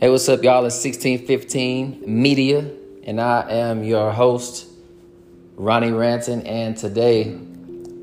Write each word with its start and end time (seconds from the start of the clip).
Hey, 0.00 0.10
what's 0.10 0.28
up, 0.28 0.44
y'all? 0.44 0.64
It's 0.64 0.76
1615 0.76 2.04
Media, 2.06 2.70
and 3.02 3.20
I 3.20 3.50
am 3.50 3.82
your 3.82 4.12
host, 4.12 4.68
Ronnie 5.56 5.90
Ranton. 5.90 6.46
And 6.46 6.76
today, 6.76 7.34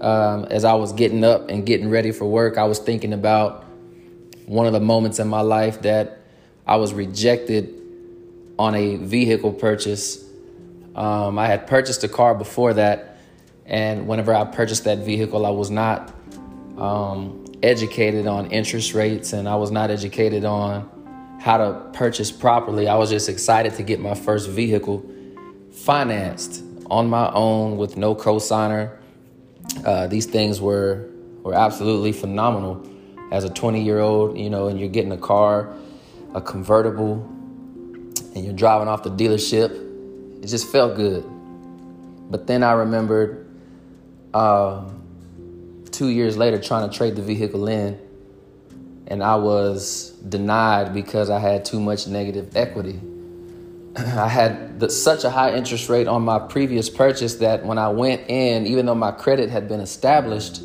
um, 0.02 0.44
as 0.50 0.66
I 0.66 0.73
was 0.73 0.91
getting 0.91 1.23
up 1.23 1.48
and 1.48 1.66
getting 1.66 1.89
ready 1.89 2.12
for 2.12 2.26
work, 2.26 2.58
I 2.58 2.66
was 2.66 2.80
thinking 2.80 3.13
about 3.13 3.63
one 4.45 4.68
of 4.68 4.73
the 4.73 4.81
moments 4.81 5.20
in 5.20 5.30
my 5.30 5.39
life 5.39 5.84
that 5.84 6.20
I 6.68 6.76
was 6.76 6.94
rejected 6.94 7.73
on 8.59 8.75
a 8.75 8.98
vehicle 8.98 9.54
purchase. 9.54 10.21
Um, 10.96 11.39
I 11.39 11.48
had 11.48 11.66
purchased 11.66 12.04
a 12.04 12.09
car 12.09 12.36
before 12.36 12.73
that, 12.73 13.20
and 13.66 14.05
whenever 14.05 14.36
I 14.36 14.43
purchased 14.43 14.84
that 14.84 14.98
vehicle, 14.98 15.46
I 15.46 15.52
was 15.52 15.71
not 15.71 16.13
um, 16.77 17.46
educated 17.63 18.27
on 18.27 18.52
interest 18.52 18.93
rates 18.93 19.32
and 19.32 19.48
I 19.48 19.55
was 19.55 19.71
not 19.71 19.91
educated 19.91 20.43
on 20.43 20.91
how 21.45 21.58
to 21.58 21.80
purchase 21.94 22.31
properly. 22.31 22.88
I 22.88 22.95
was 22.95 23.12
just 23.12 23.30
excited 23.30 23.76
to 23.76 23.84
get 23.84 23.99
my 23.99 24.16
first 24.16 24.49
vehicle 24.49 25.05
financed 25.71 26.63
on 26.90 27.08
my 27.08 27.31
own 27.34 27.77
with 27.77 27.98
no 27.98 28.16
cosigner. 28.16 28.98
Uh, 29.85 30.08
these 30.08 30.26
things 30.26 30.59
were 30.59 31.08
were 31.44 31.54
absolutely 31.54 32.13
phenomenal. 32.13 32.84
As 33.31 33.44
a 33.44 33.52
20 33.52 33.84
year 33.84 33.99
old, 33.99 34.35
you 34.40 34.49
know, 34.49 34.70
and 34.70 34.80
you're 34.80 34.90
getting 34.90 35.12
a 35.12 35.20
car, 35.20 35.71
a 36.34 36.41
convertible, 36.41 37.21
and 38.34 38.43
you're 38.43 38.55
driving 38.55 38.88
off 38.88 39.04
the 39.04 39.12
dealership, 39.12 39.70
it 40.43 40.48
just 40.48 40.71
felt 40.71 40.96
good. 40.96 41.23
But 42.32 42.48
then 42.48 42.63
I 42.63 42.71
remembered 42.71 43.48
uh, 44.34 44.84
two 45.91 46.09
years 46.09 46.38
later 46.38 46.59
trying 46.59 46.90
to 46.90 46.98
trade 46.98 47.16
the 47.16 47.21
vehicle 47.21 47.68
in 47.68 47.99
and 49.07 49.23
I 49.23 49.35
was 49.35 50.11
denied 50.27 50.93
because 50.93 51.29
I 51.29 51.39
had 51.39 51.65
too 51.65 51.79
much 51.79 52.07
negative 52.07 52.55
equity. 52.55 52.99
I 53.95 54.27
had 54.27 54.79
the, 54.79 54.89
such 54.89 55.23
a 55.23 55.29
high 55.29 55.55
interest 55.55 55.89
rate 55.89 56.07
on 56.07 56.23
my 56.23 56.39
previous 56.39 56.89
purchase 56.89 57.35
that 57.35 57.65
when 57.65 57.77
I 57.77 57.89
went 57.89 58.29
in, 58.29 58.65
even 58.65 58.85
though 58.85 58.95
my 58.95 59.11
credit 59.11 59.49
had 59.49 59.67
been 59.67 59.79
established, 59.79 60.61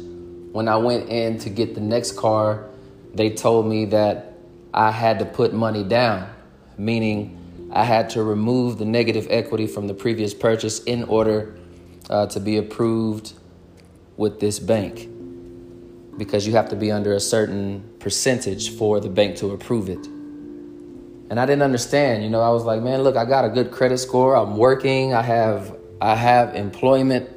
when 0.53 0.69
I 0.69 0.77
went 0.77 1.09
in 1.09 1.39
to 1.41 1.51
get 1.51 1.75
the 1.75 1.81
next 1.81 2.17
car, 2.17 2.67
they 3.15 3.31
told 3.31 3.67
me 3.67 3.87
that 3.87 4.39
I 4.73 4.91
had 4.91 5.19
to 5.19 5.25
put 5.25 5.53
money 5.53 5.85
down, 5.85 6.33
meaning 6.79 7.69
I 7.73 7.85
had 7.85 8.11
to 8.11 8.23
remove 8.23 8.79
the 8.79 8.85
negative 8.85 9.27
equity 9.31 9.67
from 9.67 9.87
the 9.87 9.95
previous 9.95 10.33
purchase 10.33 10.83
in 10.85 11.05
order 11.05 11.57
uh, 12.09 12.27
to 12.29 12.41
be 12.41 12.57
approved 12.57 13.35
with 14.17 14.41
this 14.41 14.59
bank 14.59 15.10
because 16.21 16.47
you 16.47 16.53
have 16.53 16.69
to 16.69 16.77
be 16.77 16.93
under 16.93 17.15
a 17.15 17.19
certain 17.19 17.83
percentage 17.99 18.77
for 18.77 19.01
the 19.01 19.09
bank 19.09 19.37
to 19.37 19.53
approve 19.53 19.89
it. 19.89 20.07
And 21.31 21.41
I 21.41 21.47
didn't 21.47 21.63
understand, 21.63 22.23
you 22.23 22.29
know, 22.29 22.43
I 22.43 22.51
was 22.51 22.63
like, 22.63 22.83
man, 22.83 23.01
look, 23.03 23.17
I 23.17 23.25
got 23.25 23.47
a 23.47 23.49
good 23.49 23.71
credit 23.71 23.97
score. 23.97 24.37
I'm 24.37 24.59
working. 24.59 25.15
I 25.15 25.23
have 25.23 25.75
I 25.99 26.15
have 26.15 26.55
employment. 26.55 27.31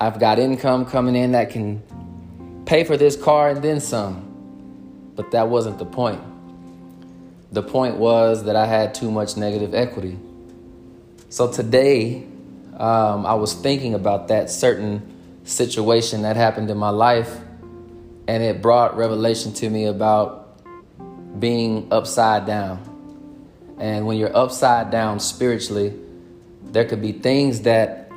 I've 0.00 0.20
got 0.20 0.38
income 0.38 0.86
coming 0.86 1.16
in 1.16 1.32
that 1.32 1.50
can 1.50 1.82
pay 2.66 2.84
for 2.84 2.96
this 2.96 3.16
car 3.16 3.50
and 3.50 3.60
then 3.60 3.80
some. 3.80 5.12
But 5.16 5.32
that 5.32 5.48
wasn't 5.48 5.78
the 5.78 5.86
point. 5.86 6.22
The 7.50 7.64
point 7.64 7.96
was 7.96 8.44
that 8.44 8.54
I 8.54 8.66
had 8.66 8.94
too 8.94 9.10
much 9.10 9.36
negative 9.36 9.74
equity. 9.74 10.16
So 11.30 11.50
today, 11.50 12.28
um, 12.74 13.26
I 13.26 13.34
was 13.34 13.54
thinking 13.54 13.94
about 13.94 14.28
that 14.28 14.50
certain 14.50 15.02
situation 15.42 16.22
that 16.22 16.36
happened 16.36 16.70
in 16.70 16.78
my 16.78 16.90
life 16.90 17.40
and 18.26 18.42
it 18.42 18.62
brought 18.62 18.96
revelation 18.96 19.52
to 19.54 19.68
me 19.68 19.86
about 19.86 20.58
being 21.38 21.88
upside 21.90 22.46
down. 22.46 22.90
And 23.78 24.06
when 24.06 24.16
you're 24.16 24.34
upside 24.36 24.90
down 24.90 25.20
spiritually, 25.20 25.94
there 26.62 26.84
could 26.84 27.02
be 27.02 27.12
things 27.12 27.62
that 27.62 28.10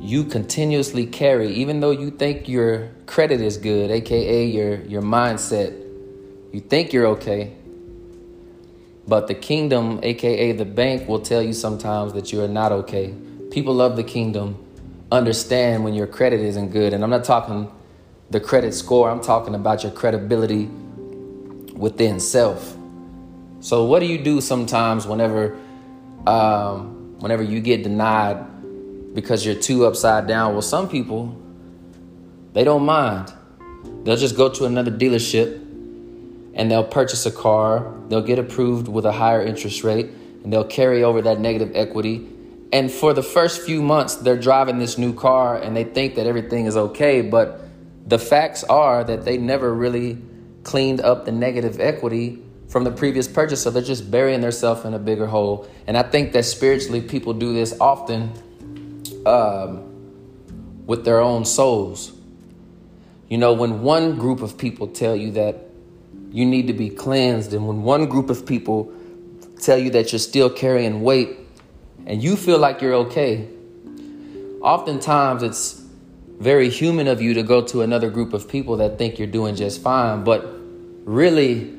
you 0.00 0.24
continuously 0.24 1.06
carry, 1.06 1.52
even 1.54 1.80
though 1.80 1.92
you 1.92 2.10
think 2.10 2.48
your 2.48 2.90
credit 3.06 3.40
is 3.40 3.56
good, 3.56 3.90
aka 3.90 4.44
your, 4.44 4.80
your 4.82 5.02
mindset. 5.02 5.78
You 6.52 6.60
think 6.60 6.92
you're 6.92 7.06
okay. 7.08 7.54
But 9.06 9.28
the 9.28 9.34
kingdom, 9.34 10.00
aka 10.02 10.52
the 10.52 10.64
bank, 10.64 11.08
will 11.08 11.20
tell 11.20 11.42
you 11.42 11.52
sometimes 11.52 12.12
that 12.14 12.32
you 12.32 12.42
are 12.42 12.48
not 12.48 12.72
okay. 12.72 13.14
People 13.50 13.80
of 13.80 13.96
the 13.96 14.04
kingdom 14.04 14.56
understand 15.10 15.84
when 15.84 15.94
your 15.94 16.06
credit 16.06 16.40
isn't 16.40 16.70
good. 16.70 16.92
And 16.92 17.04
I'm 17.04 17.10
not 17.10 17.24
talking 17.24 17.70
the 18.32 18.40
credit 18.40 18.72
score, 18.74 19.10
I'm 19.10 19.20
talking 19.20 19.54
about 19.54 19.82
your 19.82 19.92
credibility 19.92 20.64
within 21.74 22.18
self. 22.18 22.76
So, 23.60 23.84
what 23.84 24.00
do 24.00 24.06
you 24.06 24.18
do 24.18 24.40
sometimes 24.40 25.06
whenever, 25.06 25.56
um, 26.26 27.18
whenever 27.20 27.42
you 27.42 27.60
get 27.60 27.82
denied 27.82 29.14
because 29.14 29.44
you're 29.44 29.54
too 29.54 29.86
upside 29.86 30.26
down? 30.26 30.52
Well, 30.52 30.62
some 30.62 30.88
people 30.88 31.38
they 32.52 32.64
don't 32.64 32.84
mind. 32.84 33.32
They'll 34.04 34.16
just 34.16 34.36
go 34.36 34.48
to 34.48 34.64
another 34.64 34.90
dealership 34.90 35.54
and 36.54 36.70
they'll 36.70 36.84
purchase 36.84 37.24
a 37.24 37.30
car. 37.30 37.94
They'll 38.08 38.22
get 38.22 38.38
approved 38.38 38.88
with 38.88 39.06
a 39.06 39.12
higher 39.12 39.42
interest 39.42 39.84
rate 39.84 40.10
and 40.42 40.52
they'll 40.52 40.64
carry 40.64 41.02
over 41.02 41.22
that 41.22 41.40
negative 41.40 41.72
equity. 41.74 42.28
And 42.72 42.90
for 42.90 43.12
the 43.12 43.22
first 43.22 43.62
few 43.62 43.82
months, 43.82 44.16
they're 44.16 44.36
driving 44.36 44.78
this 44.78 44.98
new 44.98 45.14
car 45.14 45.56
and 45.56 45.76
they 45.76 45.84
think 45.84 46.14
that 46.16 46.26
everything 46.26 46.66
is 46.66 46.76
okay, 46.76 47.22
but 47.22 47.62
the 48.06 48.18
facts 48.18 48.64
are 48.64 49.04
that 49.04 49.24
they 49.24 49.38
never 49.38 49.72
really 49.72 50.18
cleaned 50.64 51.00
up 51.00 51.24
the 51.24 51.32
negative 51.32 51.80
equity 51.80 52.42
from 52.68 52.84
the 52.84 52.90
previous 52.90 53.28
purchase, 53.28 53.62
so 53.62 53.70
they're 53.70 53.82
just 53.82 54.10
burying 54.10 54.40
themselves 54.40 54.84
in 54.84 54.94
a 54.94 54.98
bigger 54.98 55.26
hole. 55.26 55.68
And 55.86 55.96
I 55.96 56.02
think 56.02 56.32
that 56.32 56.44
spiritually, 56.44 57.02
people 57.02 57.34
do 57.34 57.52
this 57.52 57.78
often 57.78 58.32
um, 59.26 60.86
with 60.86 61.04
their 61.04 61.20
own 61.20 61.44
souls. 61.44 62.12
You 63.28 63.38
know, 63.38 63.52
when 63.52 63.82
one 63.82 64.16
group 64.16 64.40
of 64.40 64.56
people 64.56 64.88
tell 64.88 65.14
you 65.14 65.32
that 65.32 65.68
you 66.30 66.46
need 66.46 66.66
to 66.68 66.72
be 66.72 66.88
cleansed, 66.88 67.52
and 67.52 67.68
when 67.68 67.82
one 67.82 68.06
group 68.06 68.30
of 68.30 68.46
people 68.46 68.92
tell 69.60 69.76
you 69.76 69.90
that 69.90 70.12
you're 70.12 70.18
still 70.18 70.48
carrying 70.48 71.02
weight 71.02 71.38
and 72.06 72.22
you 72.22 72.36
feel 72.36 72.58
like 72.58 72.80
you're 72.80 72.94
okay, 72.94 73.48
oftentimes 74.62 75.42
it's 75.42 75.81
very 76.38 76.68
human 76.68 77.08
of 77.08 77.22
you 77.22 77.34
to 77.34 77.42
go 77.42 77.62
to 77.66 77.82
another 77.82 78.10
group 78.10 78.32
of 78.32 78.48
people 78.48 78.78
that 78.78 78.98
think 78.98 79.18
you're 79.18 79.28
doing 79.28 79.54
just 79.54 79.82
fine, 79.82 80.24
but 80.24 80.46
really, 81.04 81.74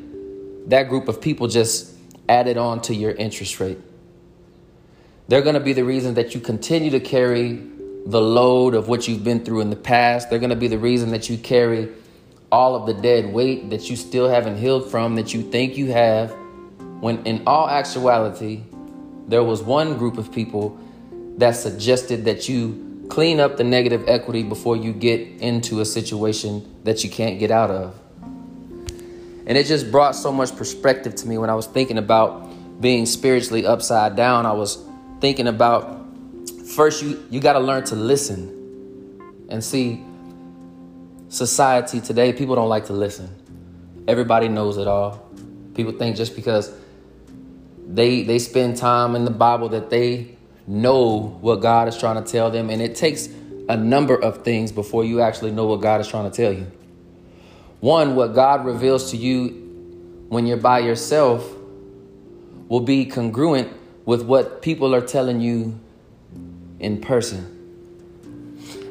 that 0.68 0.90
group 0.90 1.08
of 1.08 1.20
people 1.20 1.48
just 1.48 1.94
added 2.30 2.58
on 2.58 2.82
to 2.82 2.96
your 2.96 3.12
interest 3.12 3.60
rate. 3.60 3.80
They're 5.28 5.42
going 5.42 5.56
to 5.56 5.60
be 5.60 5.74
the 5.74 5.84
reason 5.84 6.14
that 6.16 6.34
you 6.34 6.42
continue 6.42 6.92
to 6.92 7.00
carry 7.00 7.62
the 8.06 8.22
load 8.22 8.76
of 8.76 8.88
what 8.88 9.08
you've 9.08 9.24
been 9.24 9.44
through 9.44 9.62
in 9.62 9.70
the 9.70 9.76
past. 9.76 10.30
They're 10.30 10.40
going 10.40 10.50
to 10.50 10.56
be 10.56 10.68
the 10.68 10.78
reason 10.78 11.12
that 11.12 11.30
you 11.30 11.38
carry 11.38 11.90
all 12.52 12.76
of 12.76 12.86
the 12.86 12.94
dead 12.94 13.34
weight 13.34 13.70
that 13.72 13.90
you 13.90 13.96
still 13.96 14.30
haven't 14.30 14.58
healed 14.58 14.92
from, 14.92 15.16
that 15.16 15.34
you 15.34 15.42
think 15.42 15.76
you 15.78 15.92
have, 15.92 16.32
when 17.00 17.26
in 17.26 17.44
all 17.48 17.68
actuality, 17.68 18.64
there 19.28 19.44
was 19.44 19.62
one 19.64 19.98
group 19.98 20.18
of 20.18 20.32
people 20.32 20.78
that 21.38 21.56
suggested 21.56 22.26
that 22.26 22.48
you 22.48 22.93
Clean 23.14 23.40
up 23.40 23.58
the 23.58 23.64
negative 23.64 24.06
equity 24.08 24.42
before 24.42 24.76
you 24.76 24.92
get 24.92 25.20
into 25.40 25.82
a 25.82 25.86
situation 25.86 26.82
that 26.84 27.04
you 27.04 27.12
can't 27.12 27.38
get 27.38 27.52
out 27.52 27.70
of. 27.70 27.96
And 29.46 29.56
it 29.56 29.68
just 29.68 29.92
brought 29.92 30.16
so 30.16 30.32
much 30.32 30.56
perspective 30.56 31.14
to 31.18 31.28
me 31.28 31.38
when 31.38 31.52
I 31.52 31.54
was 31.54 31.68
thinking 31.68 32.00
about 32.00 32.82
being 32.82 33.06
spiritually 33.06 33.68
upside 33.68 34.16
down. 34.16 34.48
I 34.48 34.54
was 34.54 34.84
thinking 35.22 35.46
about 35.46 36.08
first 36.76 37.04
you 37.04 37.24
you 37.30 37.40
got 37.40 37.54
to 37.54 37.60
learn 37.60 37.84
to 37.84 37.96
listen. 37.96 39.46
And 39.48 39.64
see 39.64 40.04
society 41.30 42.02
today 42.02 42.34
people 42.34 42.56
don't 42.56 42.68
like 42.68 42.88
to 42.88 42.94
listen. 42.94 43.30
Everybody 44.08 44.48
knows 44.48 44.78
it 44.78 44.88
all. 44.88 45.30
People 45.76 45.94
think 45.94 46.16
just 46.16 46.36
because 46.36 46.74
they 47.88 48.24
they 48.24 48.40
spend 48.40 48.78
time 48.78 49.16
in 49.16 49.24
the 49.24 49.30
Bible 49.46 49.70
that 49.70 49.92
they 49.92 50.36
know 50.68 51.38
what 51.42 51.58
God 51.58 51.88
is 51.88 51.98
trying 51.98 52.24
to 52.24 52.32
tell 52.32 52.52
them. 52.52 52.70
And 52.70 52.82
it 52.82 52.96
takes 52.96 53.28
a 53.70 53.78
number 53.78 54.16
of 54.16 54.44
things 54.44 54.72
before 54.72 55.04
you 55.04 55.22
actually 55.22 55.52
know 55.52 55.66
what 55.66 55.82
God 55.82 56.02
is 56.02 56.08
trying 56.08 56.30
to 56.30 56.36
tell 56.36 56.52
you. 56.52 56.72
One, 57.80 58.16
what 58.16 58.34
God 58.34 58.66
reveals 58.66 59.12
to 59.12 59.18
you 59.18 60.26
when 60.30 60.46
you're 60.48 60.58
by 60.58 60.80
yourself 60.80 61.50
will 62.70 62.80
be 62.80 63.06
congruent 63.06 63.72
with 64.06 64.24
what 64.24 64.62
people 64.62 64.96
are 64.96 65.02
telling 65.02 65.42
you 65.42 65.80
in 66.80 67.02
person. 67.02 67.50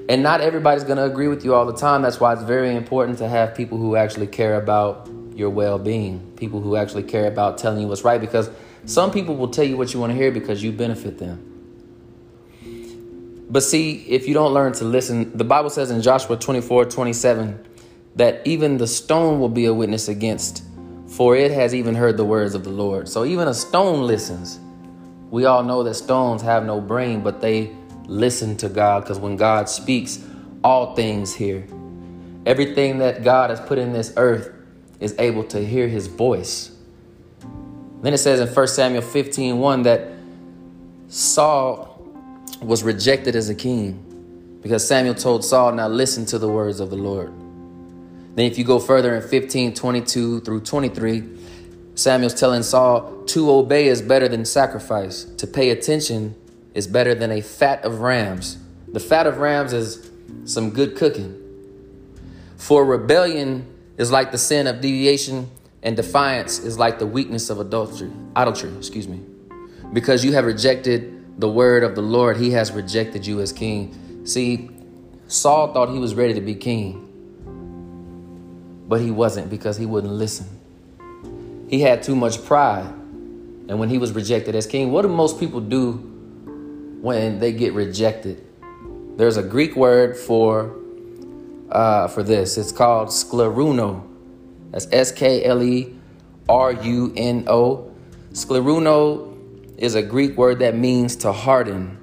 And 0.08 0.22
not 0.22 0.40
everybody's 0.40 0.84
going 0.84 0.98
to 0.98 1.04
agree 1.04 1.28
with 1.28 1.44
you 1.44 1.54
all 1.54 1.64
the 1.64 1.76
time. 1.76 2.02
That's 2.02 2.20
why 2.20 2.32
it's 2.34 2.42
very 2.42 2.75
important 2.75 3.18
to 3.18 3.28
have 3.28 3.54
people 3.54 3.78
who 3.78 3.96
actually 3.96 4.26
care 4.26 4.56
about 4.56 5.08
your 5.34 5.50
well 5.50 5.78
being, 5.78 6.32
people 6.36 6.60
who 6.60 6.76
actually 6.76 7.04
care 7.04 7.26
about 7.26 7.58
telling 7.58 7.80
you 7.80 7.88
what's 7.88 8.04
right, 8.04 8.20
because 8.20 8.50
some 8.84 9.10
people 9.10 9.36
will 9.36 9.48
tell 9.48 9.64
you 9.64 9.76
what 9.76 9.94
you 9.94 10.00
want 10.00 10.10
to 10.10 10.16
hear 10.16 10.30
because 10.30 10.62
you 10.62 10.72
benefit 10.72 11.18
them. 11.18 11.51
But 13.52 13.62
see, 13.62 14.04
if 14.08 14.26
you 14.26 14.34
don't 14.34 14.52
learn 14.52 14.72
to 14.75 14.84
listen, 14.84 15.37
the 15.37 15.44
Bible 15.44 15.70
says 15.70 15.93
in 15.93 16.02
Joshua 16.02 16.37
24 16.37 16.87
27 16.87 17.69
that 18.16 18.44
even 18.44 18.78
the 18.78 18.88
stone 18.88 19.38
will 19.38 19.49
be 19.49 19.66
a 19.66 19.75
witness 19.75 20.08
against 20.08 20.64
for 21.12 21.37
it 21.37 21.50
has 21.50 21.75
even 21.75 21.94
heard 21.94 22.16
the 22.16 22.25
words 22.25 22.54
of 22.54 22.64
the 22.64 22.70
Lord. 22.70 23.06
So 23.06 23.26
even 23.26 23.46
a 23.46 23.52
stone 23.52 24.06
listens. 24.06 24.58
We 25.31 25.44
all 25.44 25.62
know 25.62 25.82
that 25.82 25.94
stones 25.94 26.40
have 26.40 26.64
no 26.64 26.81
brain, 26.81 27.22
but 27.22 27.40
they 27.40 27.70
listen 28.06 28.56
to 28.58 28.69
God 28.70 29.02
because 29.02 29.19
when 29.19 29.37
God 29.37 29.69
speaks, 29.69 30.25
all 30.64 30.94
things 30.94 31.34
hear. 31.34 31.66
Everything 32.46 32.99
that 32.99 33.22
God 33.22 33.50
has 33.50 33.60
put 33.60 33.78
in 33.78 33.93
this 33.93 34.14
earth 34.16 34.52
is 35.00 35.14
able 35.19 35.44
to 35.44 35.62
hear 35.64 35.87
his 35.87 36.06
voice. 36.06 36.70
Then 38.00 38.14
it 38.14 38.19
says 38.19 38.40
in 38.40 38.49
1 38.49 38.69
Samuel 38.69 39.02
15 39.02 39.58
1 39.58 39.82
that 39.82 40.12
Saul 41.08 41.91
was 42.62 42.82
rejected 42.82 43.37
as 43.37 43.49
a 43.49 43.55
king 43.55 44.59
because 44.62 44.87
Samuel 44.87 45.14
told 45.14 45.44
Saul, 45.44 45.73
Now 45.73 45.88
listen 45.88 46.25
to 46.26 46.38
the 46.38 46.49
words 46.49 46.81
of 46.81 46.91
the 46.91 46.97
Lord. 46.97 47.32
Then, 48.35 48.47
if 48.47 48.56
you 48.56 48.64
go 48.64 48.79
further 48.79 49.14
in 49.14 49.29
15 49.29 49.75
22 49.75 50.41
through 50.41 50.61
23, 50.61 51.38
Samuel's 51.94 52.35
telling 52.35 52.62
Saul, 52.62 53.25
To 53.26 53.50
obey 53.50 53.88
is 53.88 54.00
better 54.00 54.29
than 54.29 54.44
sacrifice, 54.44 55.25
to 55.25 55.47
pay 55.47 55.70
attention 55.70 56.35
is 56.75 56.87
better 56.87 57.14
than 57.14 57.31
a 57.31 57.43
fat 57.43 57.85
of 57.85 58.00
rams. 58.00 58.56
The 58.88 59.00
fat 59.00 59.26
of 59.26 59.38
rams 59.38 59.73
is 59.73 60.11
some 60.44 60.70
good 60.70 60.97
cooking. 60.97 61.38
For 62.56 62.85
rebellion 62.85 63.67
is 63.99 64.11
like 64.11 64.32
the 64.32 64.38
sin 64.38 64.67
of 64.67 64.81
deviation, 64.81 65.50
and 65.82 65.97
defiance 65.97 66.61
is 66.61 66.79
like 66.79 66.99
the 66.99 67.06
weakness 67.06 67.50
of 67.50 67.59
adultery, 67.61 68.11
idolatry, 68.37 68.75
excuse 68.76 69.09
me. 69.09 69.20
Because 69.93 70.25
you 70.25 70.32
have 70.32 70.47
rejected 70.47 71.21
the 71.38 71.49
word 71.49 71.82
of 71.82 71.94
the 71.94 72.02
Lord, 72.02 72.37
he 72.37 72.50
has 72.50 72.73
rejected 72.73 73.26
you 73.26 73.40
as 73.40 73.52
king. 73.52 74.25
See, 74.25 74.70
Saul 75.29 75.73
thought 75.73 75.90
he 75.90 75.99
was 75.99 76.14
ready 76.14 76.34
to 76.34 76.40
be 76.40 76.55
king, 76.55 77.08
but 78.88 79.00
he 79.00 79.11
wasn't 79.11 79.50
because 79.50 79.76
he 79.76 79.87
wouldn't 79.87 80.12
listen. 80.12 80.46
He 81.69 81.81
had 81.81 82.02
too 82.02 82.14
much 82.14 82.44
pride. 82.44 82.93
And 83.69 83.79
when 83.79 83.88
he 83.88 83.96
was 83.96 84.12
rejected 84.12 84.55
as 84.55 84.67
king, 84.67 84.93
what 84.93 85.02
do 85.02 85.08
most 85.08 85.40
people 85.40 85.61
do 85.61 85.93
when 87.00 87.38
they 87.38 87.52
get 87.52 87.73
rejected? 87.73 88.44
There's 89.17 89.37
a 89.37 89.43
Greek 89.43 89.76
word 89.76 90.17
for 90.17 90.76
uh, 91.70 92.08
for 92.08 92.23
this. 92.23 92.58
It's 92.58 92.73
called 92.73 93.08
scleruno. 93.08 94.06
That's 94.70 94.87
S 94.93 95.12
K 95.12 95.44
L 95.44 95.62
E 95.62 95.96
R 96.49 96.73
U 96.73 97.12
N 97.17 97.44
O. 97.46 97.90
Skleruno 98.32 99.31
is 99.82 99.96
a 99.96 100.02
Greek 100.02 100.37
word 100.37 100.61
that 100.61 100.76
means 100.76 101.17
to 101.17 101.32
harden. 101.32 101.99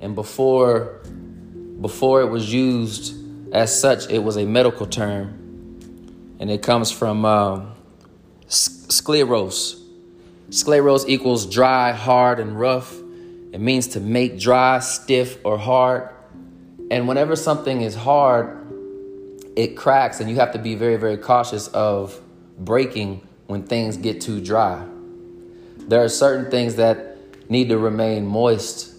And 0.00 0.14
before 0.14 1.00
before 1.80 2.22
it 2.22 2.26
was 2.26 2.52
used 2.52 3.14
as 3.52 3.78
such, 3.78 4.08
it 4.08 4.20
was 4.20 4.36
a 4.36 4.44
medical 4.44 4.86
term. 4.86 5.34
And 6.38 6.50
it 6.50 6.62
comes 6.62 6.92
from 6.92 7.24
um, 7.24 7.72
scleros. 8.46 9.82
Scleros 10.50 11.08
equals 11.08 11.46
dry, 11.46 11.90
hard, 11.90 12.38
and 12.38 12.58
rough. 12.58 12.96
It 13.52 13.60
means 13.60 13.88
to 13.88 14.00
make 14.00 14.38
dry, 14.38 14.78
stiff, 14.78 15.44
or 15.44 15.58
hard. 15.58 16.08
And 16.92 17.08
whenever 17.08 17.34
something 17.34 17.80
is 17.80 17.96
hard, 17.96 18.56
it 19.56 19.76
cracks, 19.76 20.20
and 20.20 20.30
you 20.30 20.36
have 20.36 20.52
to 20.52 20.58
be 20.58 20.76
very, 20.76 20.96
very 20.96 21.16
cautious 21.16 21.66
of 21.68 22.20
breaking 22.56 23.26
when 23.46 23.64
things 23.64 23.96
get 23.96 24.20
too 24.20 24.40
dry. 24.40 24.86
There 25.88 26.04
are 26.04 26.08
certain 26.10 26.50
things 26.50 26.76
that 26.76 27.16
need 27.50 27.70
to 27.70 27.78
remain 27.78 28.26
moist, 28.26 28.94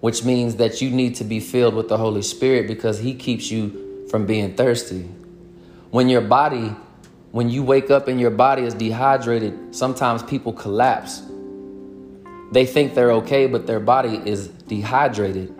which 0.00 0.24
means 0.24 0.56
that 0.56 0.80
you 0.80 0.90
need 0.90 1.16
to 1.16 1.24
be 1.24 1.40
filled 1.40 1.74
with 1.74 1.88
the 1.88 1.98
Holy 1.98 2.22
Spirit 2.22 2.66
because 2.66 2.98
He 2.98 3.14
keeps 3.14 3.50
you 3.50 4.06
from 4.10 4.24
being 4.24 4.56
thirsty. 4.56 5.02
When 5.90 6.08
your 6.08 6.22
body, 6.22 6.74
when 7.32 7.50
you 7.50 7.62
wake 7.62 7.90
up 7.90 8.08
and 8.08 8.18
your 8.18 8.30
body 8.30 8.62
is 8.62 8.72
dehydrated, 8.72 9.74
sometimes 9.74 10.22
people 10.22 10.54
collapse. 10.54 11.22
They 12.50 12.64
think 12.64 12.94
they're 12.94 13.12
okay, 13.12 13.46
but 13.46 13.66
their 13.66 13.80
body 13.80 14.22
is 14.24 14.48
dehydrated. 14.48 15.54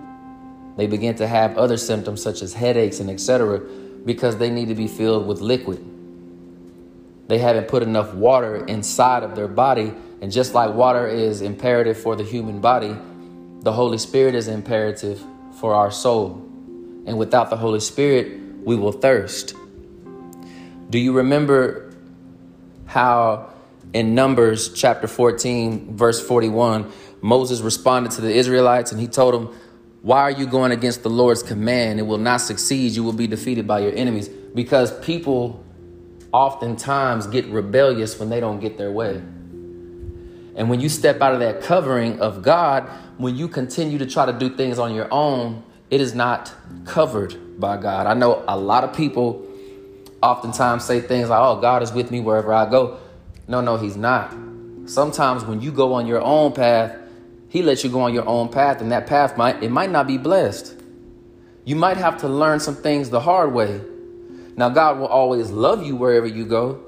They 0.78 0.87
begin 0.87 1.16
to 1.16 1.26
have 1.26 1.58
other 1.58 1.76
symptoms 1.76 2.22
such 2.22 2.40
as 2.40 2.55
headaches 2.55 3.00
and 3.00 3.10
etc. 3.10 3.60
because 4.06 4.38
they 4.38 4.49
need 4.49 4.69
to 4.69 4.75
be 4.75 4.87
filled 4.87 5.26
with 5.26 5.43
liquid. 5.43 5.84
They 7.29 7.39
haven't 7.39 7.69
put 7.69 7.83
enough 7.83 8.15
water 8.15 8.65
inside 8.67 9.23
of 9.23 9.37
their 9.37 9.49
body. 9.49 9.93
And 10.21 10.33
just 10.33 10.55
like 10.55 10.75
water 10.75 11.07
is 11.07 11.43
imperative 11.43 11.99
for 11.99 12.17
the 12.17 12.25
human 12.25 12.61
body, 12.61 12.97
the 13.61 13.73
Holy 13.73 13.99
Spirit 13.99 14.35
is 14.35 14.49
imperative 14.49 15.23
for 15.61 15.75
our 15.75 15.91
soul. 15.91 16.45
And 17.07 17.19
without 17.19 17.51
the 17.51 17.57
Holy 17.57 17.81
Spirit, 17.81 18.41
we 18.65 18.75
will 18.77 18.93
thirst. 18.93 19.55
Do 20.91 20.99
you 20.99 21.13
remember 21.13 21.95
how 22.87 23.51
in 23.93 24.15
Numbers 24.15 24.73
chapter 24.73 25.07
14, 25.07 25.97
verse 25.97 26.27
41, 26.27 26.91
Moses 27.21 27.61
responded 27.61 28.13
to 28.13 28.21
the 28.23 28.33
Israelites 28.33 28.91
and 28.93 29.01
he 29.01 29.07
told 29.07 29.35
them, 29.35 29.55
why 30.03 30.21
are 30.21 30.31
you 30.31 30.47
going 30.47 30.73
against 30.73 31.03
the 31.03 31.11
Lord's 31.11 31.43
command? 31.43 31.99
It 31.99 32.05
will 32.05 32.19
not 32.19 32.39
succeed. 32.39 32.93
You 32.93 33.03
will 33.03 33.13
be 33.13 33.27
defeated 33.27 33.67
by 33.67 33.81
your 33.81 33.93
enemies. 33.95 34.29
Because 34.29 34.97
people 35.01 35.65
oftentimes 36.33 37.27
get 37.27 37.47
rebellious 37.47 38.19
when 38.19 38.29
they 38.29 38.41
don't 38.41 38.61
get 38.61 38.79
their 38.79 38.91
way. 38.91 39.17
And 40.57 40.69
when 40.69 40.81
you 40.81 40.89
step 40.89 41.21
out 41.21 41.35
of 41.35 41.41
that 41.41 41.63
covering 41.63 42.21
of 42.21 42.43
God, 42.43 42.89
when 43.17 43.37
you 43.37 43.49
continue 43.49 43.99
to 43.99 44.07
try 44.07 44.27
to 44.27 44.33
do 44.33 44.55
things 44.57 44.79
on 44.79 44.95
your 44.95 45.09
own, 45.13 45.63
it 45.91 46.01
is 46.01 46.15
not 46.15 46.53
covered 46.85 47.61
by 47.61 47.77
God. 47.77 48.07
I 48.07 48.15
know 48.15 48.45
a 48.49 48.59
lot 48.59 48.85
of 48.85 48.93
people 48.95 49.47
oftentimes 50.23 50.85
say 50.85 51.01
things 51.01 51.29
like, 51.29 51.41
oh, 51.41 51.61
God 51.61 51.83
is 51.83 51.93
with 51.93 52.11
me 52.11 52.21
wherever 52.21 52.53
I 52.53 52.69
go. 52.69 52.99
No, 53.47 53.61
no, 53.61 53.77
He's 53.77 53.97
not. 53.97 54.35
Sometimes 54.87 55.45
when 55.45 55.61
you 55.61 55.71
go 55.71 55.93
on 55.95 56.07
your 56.07 56.21
own 56.21 56.53
path, 56.53 56.97
he 57.49 57.63
lets 57.63 57.83
you 57.83 57.91
go 57.91 58.01
on 58.01 58.15
your 58.15 58.27
own 58.27 58.49
path, 58.49 58.81
and 58.81 58.93
that 58.93 59.07
path 59.07 59.37
might 59.37 59.63
it 59.63 59.71
might 59.71 59.91
not 59.91 60.07
be 60.07 60.19
blessed. 60.19 60.75
You 61.65 61.77
might 61.77 61.97
have 61.97 62.19
to 62.19 62.29
learn 62.29 62.61
some 62.61 62.77
things 62.77 63.11
the 63.11 63.21
hard 63.21 63.53
way. 63.53 63.81
Now, 64.58 64.69
God 64.69 64.99
will 64.99 65.06
always 65.06 65.50
love 65.50 65.87
you 65.87 65.96
wherever 65.96 66.26
you 66.26 66.44
go, 66.44 66.84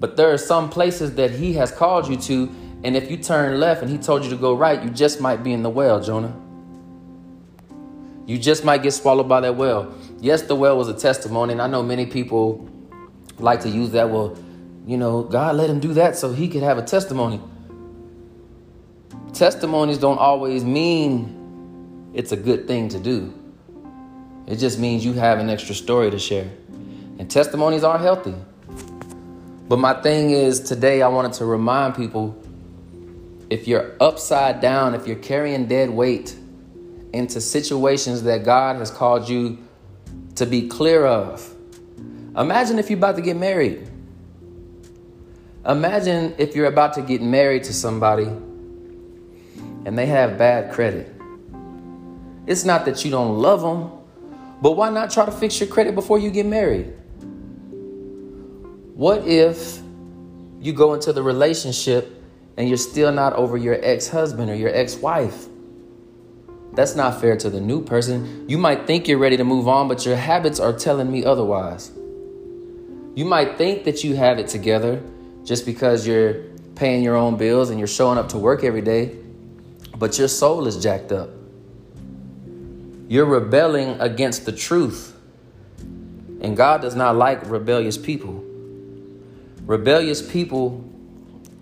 but 0.00 0.16
there 0.16 0.32
are 0.32 0.38
some 0.38 0.70
places 0.70 1.16
that 1.16 1.32
He 1.32 1.52
has 1.54 1.70
called 1.70 2.08
you 2.08 2.16
to, 2.16 2.50
and 2.84 2.96
if 2.96 3.10
you 3.10 3.16
turn 3.16 3.60
left 3.60 3.82
and 3.82 3.90
He 3.90 3.98
told 3.98 4.24
you 4.24 4.30
to 4.30 4.36
go 4.36 4.54
right, 4.54 4.82
you 4.82 4.88
just 4.88 5.20
might 5.20 5.42
be 5.42 5.52
in 5.52 5.62
the 5.62 5.70
well, 5.70 6.00
Jonah. 6.00 6.34
You 8.24 8.38
just 8.38 8.64
might 8.64 8.82
get 8.82 8.92
swallowed 8.92 9.28
by 9.28 9.40
that 9.40 9.56
well. 9.56 9.92
Yes, 10.20 10.42
the 10.42 10.54
well 10.54 10.78
was 10.78 10.88
a 10.88 10.94
testimony, 10.94 11.52
and 11.52 11.60
I 11.60 11.66
know 11.66 11.82
many 11.82 12.06
people 12.06 12.68
like 13.38 13.60
to 13.62 13.68
use 13.68 13.90
that. 13.90 14.08
Well, 14.08 14.38
you 14.86 14.96
know, 14.96 15.24
God 15.24 15.56
let 15.56 15.68
him 15.68 15.80
do 15.80 15.92
that 15.94 16.16
so 16.16 16.32
he 16.32 16.48
could 16.48 16.62
have 16.62 16.78
a 16.78 16.82
testimony 16.82 17.40
testimonies 19.32 19.98
don't 19.98 20.18
always 20.18 20.64
mean 20.64 22.10
it's 22.14 22.32
a 22.32 22.36
good 22.36 22.66
thing 22.66 22.88
to 22.90 22.98
do. 22.98 23.32
It 24.46 24.56
just 24.56 24.78
means 24.78 25.04
you 25.04 25.14
have 25.14 25.38
an 25.38 25.48
extra 25.48 25.74
story 25.74 26.10
to 26.10 26.18
share. 26.18 26.50
And 27.22 27.30
testimonies 27.30 27.84
are 27.84 27.98
healthy. 27.98 28.34
But 29.68 29.78
my 29.78 29.94
thing 30.02 30.30
is 30.30 30.58
today 30.58 31.02
I 31.02 31.06
wanted 31.06 31.34
to 31.34 31.44
remind 31.44 31.94
people 31.94 32.36
if 33.48 33.68
you're 33.68 33.94
upside 34.00 34.60
down, 34.60 34.96
if 34.96 35.06
you're 35.06 35.14
carrying 35.14 35.66
dead 35.66 35.90
weight 35.90 36.34
into 37.12 37.40
situations 37.40 38.24
that 38.24 38.44
God 38.44 38.74
has 38.78 38.90
called 38.90 39.28
you 39.28 39.58
to 40.34 40.46
be 40.46 40.66
clear 40.66 41.06
of. 41.06 41.48
Imagine 42.36 42.80
if 42.80 42.90
you're 42.90 42.98
about 42.98 43.14
to 43.14 43.22
get 43.22 43.36
married. 43.36 43.88
Imagine 45.64 46.34
if 46.38 46.56
you're 46.56 46.66
about 46.66 46.94
to 46.94 47.02
get 47.02 47.22
married 47.22 47.62
to 47.62 47.72
somebody 47.72 48.26
and 49.84 49.96
they 49.96 50.06
have 50.06 50.38
bad 50.38 50.72
credit. 50.72 51.14
It's 52.48 52.64
not 52.64 52.84
that 52.86 53.04
you 53.04 53.12
don't 53.12 53.38
love 53.38 53.60
them, 53.60 53.92
but 54.60 54.72
why 54.72 54.90
not 54.90 55.12
try 55.12 55.24
to 55.24 55.30
fix 55.30 55.60
your 55.60 55.68
credit 55.68 55.94
before 55.94 56.18
you 56.18 56.28
get 56.28 56.46
married? 56.46 56.94
What 58.94 59.26
if 59.26 59.80
you 60.60 60.72
go 60.72 60.94
into 60.94 61.12
the 61.12 61.22
relationship 61.22 62.22
and 62.56 62.68
you're 62.68 62.78
still 62.78 63.12
not 63.12 63.32
over 63.34 63.56
your 63.56 63.78
ex 63.82 64.08
husband 64.08 64.50
or 64.50 64.54
your 64.54 64.74
ex 64.74 64.96
wife? 64.96 65.46
That's 66.74 66.94
not 66.94 67.20
fair 67.20 67.36
to 67.36 67.50
the 67.50 67.60
new 67.60 67.82
person. 67.84 68.48
You 68.48 68.58
might 68.58 68.86
think 68.86 69.08
you're 69.08 69.18
ready 69.18 69.36
to 69.36 69.44
move 69.44 69.68
on, 69.68 69.88
but 69.88 70.06
your 70.06 70.16
habits 70.16 70.58
are 70.58 70.72
telling 70.72 71.10
me 71.10 71.24
otherwise. 71.24 71.90
You 73.14 73.24
might 73.26 73.58
think 73.58 73.84
that 73.84 74.04
you 74.04 74.16
have 74.16 74.38
it 74.38 74.48
together 74.48 75.02
just 75.44 75.66
because 75.66 76.06
you're 76.06 76.44
paying 76.74 77.02
your 77.02 77.16
own 77.16 77.36
bills 77.36 77.68
and 77.68 77.78
you're 77.78 77.88
showing 77.88 78.16
up 78.16 78.30
to 78.30 78.38
work 78.38 78.64
every 78.64 78.80
day 78.80 79.16
but 80.02 80.18
your 80.18 80.26
soul 80.26 80.66
is 80.66 80.82
jacked 80.82 81.12
up. 81.12 81.30
You're 83.06 83.24
rebelling 83.24 84.00
against 84.00 84.46
the 84.46 84.50
truth. 84.50 85.16
And 86.40 86.56
God 86.56 86.80
does 86.80 86.96
not 86.96 87.14
like 87.14 87.48
rebellious 87.48 87.96
people. 87.96 88.44
Rebellious 89.66 90.22
people 90.22 90.84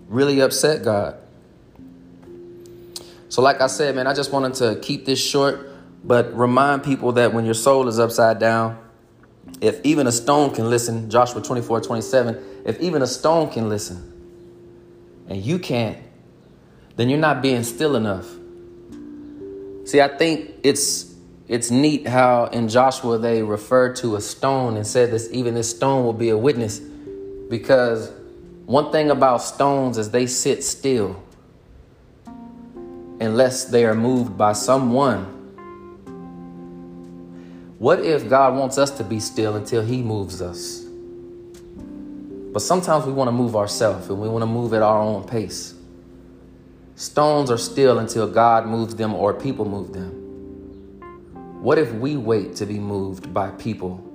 really 0.07 0.39
upset 0.41 0.83
God. 0.83 1.17
So, 3.29 3.41
like 3.41 3.61
I 3.61 3.67
said, 3.67 3.95
man, 3.95 4.07
I 4.07 4.13
just 4.13 4.31
wanted 4.33 4.55
to 4.55 4.79
keep 4.81 5.05
this 5.05 5.23
short, 5.23 5.71
but 6.03 6.35
remind 6.37 6.83
people 6.83 7.13
that 7.13 7.33
when 7.33 7.45
your 7.45 7.53
soul 7.53 7.87
is 7.87 7.99
upside 7.99 8.39
down, 8.39 8.77
if 9.61 9.79
even 9.85 10.07
a 10.07 10.11
stone 10.11 10.53
can 10.53 10.69
listen, 10.69 11.09
Joshua 11.09 11.41
24 11.41 11.81
27, 11.81 12.63
if 12.65 12.79
even 12.79 13.01
a 13.01 13.07
stone 13.07 13.49
can 13.49 13.69
listen 13.69 14.07
and 15.29 15.41
you 15.41 15.59
can't, 15.59 15.97
then 16.97 17.09
you're 17.09 17.19
not 17.19 17.41
being 17.41 17.63
still 17.63 17.95
enough. 17.95 18.27
See, 19.85 20.01
I 20.01 20.09
think 20.09 20.51
it's 20.63 21.15
it's 21.47 21.71
neat 21.71 22.07
how 22.07 22.45
in 22.45 22.67
Joshua 22.67 23.17
they 23.17 23.43
referred 23.43 23.95
to 23.97 24.15
a 24.15 24.21
stone 24.21 24.75
and 24.75 24.85
said 24.85 25.11
this 25.11 25.29
even 25.31 25.53
this 25.53 25.69
stone 25.69 26.03
will 26.03 26.13
be 26.13 26.29
a 26.29 26.37
witness 26.37 26.81
because 27.51 28.09
one 28.65 28.93
thing 28.93 29.11
about 29.11 29.39
stones 29.39 29.97
is 29.97 30.09
they 30.09 30.25
sit 30.25 30.63
still 30.63 31.21
unless 33.19 33.65
they 33.65 33.83
are 33.83 33.93
moved 33.93 34.37
by 34.37 34.53
someone. 34.53 35.25
What 37.77 37.99
if 37.99 38.29
God 38.29 38.55
wants 38.55 38.77
us 38.77 38.89
to 38.91 39.03
be 39.03 39.19
still 39.19 39.57
until 39.57 39.83
He 39.83 40.01
moves 40.01 40.41
us? 40.41 40.85
But 42.53 42.61
sometimes 42.61 43.05
we 43.05 43.11
want 43.11 43.27
to 43.27 43.33
move 43.33 43.57
ourselves 43.57 44.07
and 44.07 44.21
we 44.21 44.29
want 44.29 44.43
to 44.43 44.47
move 44.47 44.73
at 44.73 44.81
our 44.81 45.01
own 45.01 45.25
pace. 45.25 45.75
Stones 46.95 47.51
are 47.51 47.57
still 47.57 47.99
until 47.99 48.31
God 48.31 48.65
moves 48.65 48.95
them 48.95 49.13
or 49.13 49.33
people 49.33 49.65
move 49.65 49.91
them. 49.91 50.11
What 51.61 51.77
if 51.77 51.91
we 51.91 52.15
wait 52.15 52.55
to 52.55 52.65
be 52.65 52.79
moved 52.79 53.33
by 53.33 53.49
people? 53.51 54.10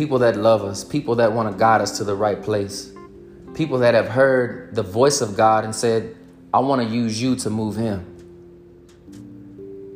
People 0.00 0.20
that 0.20 0.34
love 0.34 0.64
us, 0.64 0.82
people 0.82 1.16
that 1.16 1.34
want 1.34 1.52
to 1.52 1.58
guide 1.58 1.82
us 1.82 1.98
to 1.98 2.04
the 2.04 2.14
right 2.14 2.42
place, 2.42 2.90
people 3.52 3.80
that 3.80 3.92
have 3.92 4.08
heard 4.08 4.74
the 4.74 4.82
voice 4.82 5.20
of 5.20 5.36
God 5.36 5.62
and 5.62 5.74
said, 5.74 6.16
I 6.54 6.60
want 6.60 6.80
to 6.80 6.88
use 6.88 7.20
you 7.20 7.36
to 7.36 7.50
move 7.50 7.76
him. 7.76 8.06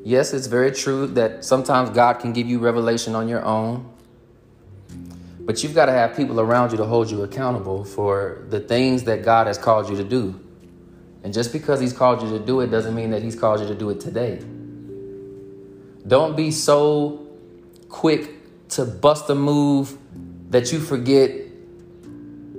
Yes, 0.04 0.34
it's 0.34 0.46
very 0.46 0.72
true 0.72 1.06
that 1.06 1.42
sometimes 1.42 1.88
God 1.88 2.18
can 2.18 2.34
give 2.34 2.46
you 2.46 2.58
revelation 2.58 3.14
on 3.14 3.28
your 3.28 3.42
own, 3.46 3.90
but 5.40 5.62
you've 5.62 5.74
got 5.74 5.86
to 5.86 5.92
have 5.92 6.14
people 6.14 6.38
around 6.38 6.72
you 6.72 6.76
to 6.76 6.84
hold 6.84 7.10
you 7.10 7.22
accountable 7.22 7.82
for 7.82 8.44
the 8.50 8.60
things 8.60 9.04
that 9.04 9.24
God 9.24 9.46
has 9.46 9.56
called 9.56 9.88
you 9.88 9.96
to 9.96 10.04
do. 10.04 10.38
And 11.22 11.32
just 11.32 11.50
because 11.50 11.80
He's 11.80 11.94
called 11.94 12.22
you 12.22 12.28
to 12.38 12.44
do 12.44 12.60
it 12.60 12.66
doesn't 12.66 12.94
mean 12.94 13.12
that 13.12 13.22
He's 13.22 13.36
called 13.36 13.60
you 13.62 13.68
to 13.68 13.74
do 13.74 13.88
it 13.88 14.00
today. 14.00 14.44
Don't 16.06 16.36
be 16.36 16.50
so 16.50 17.26
quick 17.88 18.43
to 18.70 18.84
bust 18.84 19.28
a 19.30 19.34
move 19.34 19.96
that 20.50 20.72
you 20.72 20.80
forget 20.80 21.30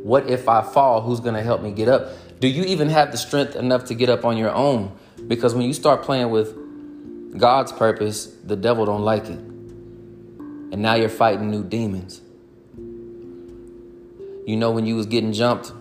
what 0.06 0.30
if 0.30 0.48
I 0.48 0.62
fall? 0.62 1.02
Who's 1.02 1.20
going 1.20 1.34
to 1.34 1.42
help 1.42 1.64
me 1.64 1.72
get 1.72 1.88
up? 1.88 2.12
Do 2.40 2.48
you 2.48 2.64
even 2.66 2.90
have 2.90 3.12
the 3.12 3.18
strength 3.18 3.56
enough 3.56 3.86
to 3.86 3.96
get 3.96 4.08
up 4.08 4.24
on 4.24 4.38
your 4.38 4.52
own? 4.52 4.96
Because 5.28 5.56
when 5.56 5.66
you 5.66 5.74
start 5.74 6.04
playing 6.04 6.30
with 6.30 6.56
God's 7.40 7.72
purpose, 7.72 8.28
the 8.44 8.56
devil 8.56 8.86
don't 8.86 9.02
like 9.02 9.26
it. 9.26 9.40
And 9.40 10.78
now 10.78 10.94
you're 10.94 11.10
fighting 11.10 11.50
new 11.50 11.64
demons. 11.64 12.22
You 14.48 14.58
know 14.58 14.70
when 14.70 14.86
you 14.86 14.96
was 14.96 15.08
getting 15.08 15.34
jumped 15.34 15.72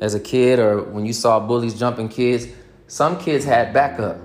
as 0.00 0.14
a 0.14 0.20
kid 0.20 0.58
or 0.58 0.82
when 0.82 1.04
you 1.04 1.12
saw 1.12 1.40
bullies 1.40 1.78
jumping 1.78 2.08
kids, 2.08 2.46
some 2.86 3.18
kids 3.18 3.44
had 3.44 3.74
backup 3.74 4.16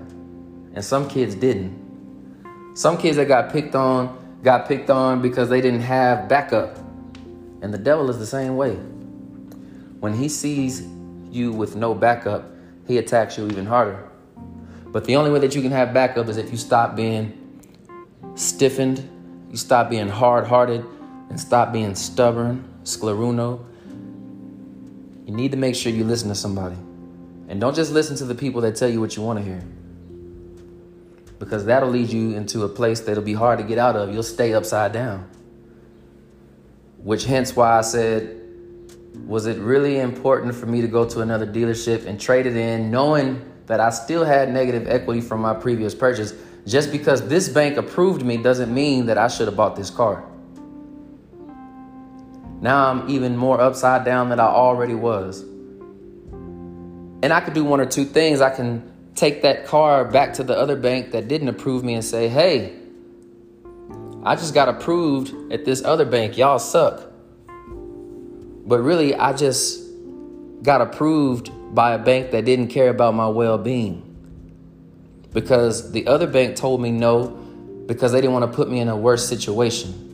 and 0.74 0.86
some 0.86 1.10
kids 1.10 1.36
didn't. 1.36 2.76
Some 2.76 2.98
kids 2.98 3.18
that 3.18 3.28
got 3.28 3.52
picked 3.52 3.76
on 3.76 4.19
got 4.44 4.68
picked 4.68 4.90
on 4.90 5.22
because 5.22 5.50
they 5.50 5.62
didn't 5.62 5.82
have 5.82 6.30
backup. 6.30 6.78
And 7.62 7.74
the 7.74 7.78
devil 7.78 8.10
is 8.10 8.20
the 8.20 8.26
same 8.26 8.56
way. 8.56 8.76
When 10.00 10.14
he 10.14 10.30
sees 10.30 10.82
you 11.30 11.52
with 11.52 11.76
no 11.76 11.94
backup, 11.94 12.50
he 12.88 12.98
attacks 12.98 13.38
you 13.38 13.48
even 13.48 13.66
harder. 13.66 14.10
But 14.88 15.06
the 15.06 15.16
only 15.18 15.30
way 15.30 15.40
that 15.40 15.56
you 15.56 15.62
can 15.62 15.72
have 15.72 15.94
backup 15.94 16.28
is 16.30 16.38
if 16.38 16.52
you 16.52 16.58
stop 16.58 16.96
being 16.96 17.36
stiffened, 18.36 19.08
you 19.52 19.58
stop 19.58 19.90
being 19.90 20.08
hard 20.08 20.48
hearted, 20.48 20.86
and 21.30 21.40
stop 21.40 21.72
being 21.72 21.94
stubborn, 21.96 22.68
scleruno. 22.84 23.64
You 25.26 25.36
need 25.36 25.52
to 25.52 25.58
make 25.58 25.76
sure 25.76 25.92
you 25.92 26.04
listen 26.04 26.30
to 26.30 26.36
somebody. 26.36 26.78
And 27.50 27.60
don't 27.60 27.76
just 27.76 27.92
listen 27.92 28.16
to 28.18 28.26
the 28.26 28.36
people 28.36 28.62
that 28.62 28.76
tell 28.76 28.90
you 28.90 29.00
what 29.00 29.16
you 29.16 29.22
want 29.22 29.40
to 29.40 29.46
hear. 29.46 29.62
Because 31.40 31.66
that'll 31.66 31.90
lead 31.90 32.10
you 32.10 32.36
into 32.36 32.64
a 32.64 32.70
place 32.70 33.00
that'll 33.00 33.24
be 33.24 33.34
hard 33.34 33.60
to 33.60 33.66
get 33.66 33.78
out 33.78 33.96
of. 33.96 34.14
You'll 34.14 34.24
stay 34.24 34.54
upside 34.54 34.92
down. 34.92 35.30
Which 36.98 37.26
hence 37.26 37.56
why 37.56 37.78
I 37.78 37.82
said 37.82 38.36
was 39.26 39.46
it 39.46 39.58
really 39.58 40.00
important 40.00 40.54
for 40.56 40.66
me 40.66 40.82
to 40.82 40.88
go 40.88 41.08
to 41.08 41.22
another 41.22 41.48
dealership 41.48 42.06
and 42.06 42.20
trade 42.20 42.46
it 42.46 42.56
in, 42.56 42.92
knowing 42.92 43.44
that 43.68 43.80
I 43.80 43.90
still 43.90 44.24
had 44.24 44.52
negative 44.52 44.88
equity 44.88 45.22
from 45.22 45.42
my 45.42 45.54
previous 45.54 45.96
purchase? 45.96 46.34
Just 46.66 46.92
because 46.92 47.28
this 47.28 47.50
bank 47.50 47.78
approved 47.78 48.24
me 48.24 48.38
doesn't 48.38 48.74
mean 48.74 49.06
that 49.08 49.18
I 49.18 49.28
should 49.28 49.48
have 49.48 49.56
bought 49.56 49.76
this 49.76 49.90
car. 49.90 50.26
Now 52.62 52.90
I'm 52.90 53.10
even 53.10 53.38
more 53.38 53.60
upside 53.60 54.04
down 54.04 54.30
than 54.30 54.40
I 54.40 54.48
already 54.48 54.96
was. 54.96 55.42
And 57.22 57.34
I 57.34 57.40
could 57.42 57.54
do 57.54 57.64
one 57.64 57.80
or 57.80 57.86
two 57.86 58.06
things. 58.06 58.42
I 58.42 58.50
can 58.50 58.89
take 59.20 59.42
that 59.42 59.66
car 59.66 60.06
back 60.06 60.34
to 60.34 60.44
the 60.44 60.58
other 60.58 60.76
bank 60.78 61.12
that 61.12 61.28
didn't 61.28 61.50
approve 61.50 61.84
me 61.84 61.94
and 61.94 62.06
say, 62.06 62.30
hey, 62.30 62.74
I 64.24 64.36
just 64.36 64.54
got 64.54 64.70
approved 64.70 65.52
at 65.52 65.66
this 65.66 65.84
other 65.84 66.06
bank. 66.06 66.38
Y'all 66.38 66.60
suck. 66.60 67.12
But 67.48 68.80
really, 68.80 69.16
I 69.16 69.34
just 69.34 69.82
got 70.64 70.82
approved 70.82 71.52
by 71.76 71.94
a 71.94 72.00
bank 72.00 72.32
that 72.32 72.46
didn't 72.46 72.68
care 72.68 72.90
about 72.90 73.14
my 73.14 73.28
well 73.28 73.58
being. 73.58 74.06
Because 75.34 75.92
the 75.92 76.08
other 76.08 76.28
bank 76.28 76.56
told 76.56 76.82
me 76.82 76.92
no 76.92 77.28
because 77.88 78.12
they 78.12 78.22
didn't 78.22 78.34
want 78.34 78.50
to 78.50 78.56
put 78.56 78.70
me 78.70 78.80
in 78.80 78.88
a 78.88 78.96
worse 78.96 79.28
situation. 79.28 80.06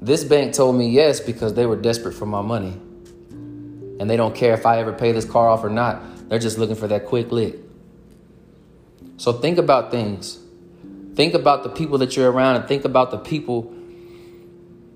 This 0.00 0.24
bank 0.24 0.52
told 0.52 0.76
me 0.76 0.90
yes 0.90 1.20
because 1.20 1.54
they 1.54 1.64
were 1.66 1.76
desperate 1.76 2.12
for 2.12 2.26
my 2.26 2.42
money. 2.42 2.72
And 4.00 4.10
they 4.10 4.16
don't 4.16 4.34
care 4.34 4.52
if 4.52 4.66
I 4.66 4.80
ever 4.80 4.92
pay 4.92 5.12
this 5.12 5.24
car 5.24 5.48
off 5.48 5.64
or 5.64 5.70
not. 5.70 6.02
They're 6.28 6.38
just 6.38 6.58
looking 6.58 6.76
for 6.76 6.88
that 6.88 7.06
quick 7.06 7.30
lick. 7.30 7.56
So 9.16 9.32
think 9.32 9.58
about 9.58 9.90
things. 9.90 10.38
Think 11.14 11.34
about 11.34 11.62
the 11.62 11.68
people 11.68 11.98
that 11.98 12.16
you're 12.16 12.30
around 12.30 12.56
and 12.56 12.66
think 12.66 12.84
about 12.84 13.10
the 13.10 13.18
people 13.18 13.72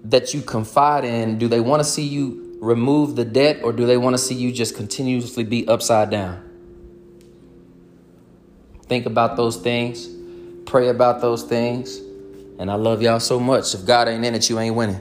that 0.05 0.35
you 0.35 0.41
confide 0.41 1.05
in, 1.05 1.39
do 1.39 1.49
they 1.49 1.61
want 1.61 1.81
to 1.81 1.89
see 1.89 2.05
you 2.05 2.57
remove 2.61 3.15
the 3.15 3.25
debt 3.25 3.61
or 3.63 3.73
do 3.73 3.87
they 3.87 3.97
want 3.97 4.15
to 4.15 4.19
see 4.19 4.35
you 4.35 4.53
just 4.53 4.75
continuously 4.77 5.45
be 5.45 5.69
upside 5.69 6.11
down? 6.11 6.45
Think 8.87 9.07
about 9.07 9.37
those 9.37 9.57
things, 9.57 10.09
pray 10.65 10.89
about 10.89 11.21
those 11.21 11.43
things. 11.43 11.99
And 12.59 12.71
I 12.71 12.75
love 12.75 13.03
y'all 13.03 13.21
so 13.21 13.39
much. 13.39 13.75
If 13.75 13.87
God 13.87 14.09
ain't 14.09 14.25
in 14.25 14.35
it, 14.35 14.51
you 14.51 14.59
ain't 14.59 14.75
winning. 14.75 15.01